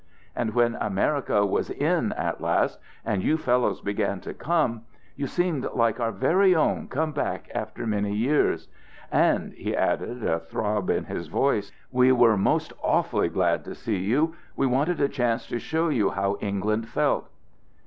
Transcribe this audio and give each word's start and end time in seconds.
And 0.35 0.55
when 0.55 0.73
America 0.81 1.45
was 1.45 1.69
in 1.69 2.11
at 2.13 2.41
last, 2.41 2.79
and 3.05 3.21
you 3.21 3.37
fellows 3.37 3.81
began 3.81 4.19
to 4.21 4.33
come, 4.33 4.81
you 5.15 5.27
seemed 5.27 5.63
like 5.75 5.99
our 5.99 6.11
very 6.11 6.55
own 6.55 6.87
come 6.87 7.11
back 7.11 7.51
after 7.53 7.85
many 7.85 8.11
years, 8.15 8.67
and," 9.11 9.53
he 9.53 9.75
added 9.75 10.23
a 10.23 10.39
throb 10.39 10.89
in 10.89 11.03
his 11.05 11.27
voice, 11.27 11.71
"we 11.91 12.11
were 12.11 12.35
most 12.35 12.73
awfully 12.81 13.29
glad 13.29 13.63
to 13.65 13.75
see 13.75 13.97
you 13.97 14.33
we 14.55 14.65
wanted 14.65 14.99
a 14.99 15.07
chance 15.07 15.45
to 15.49 15.59
show 15.59 15.89
you 15.89 16.09
how 16.09 16.35
England 16.41 16.87
felt." 16.87 17.29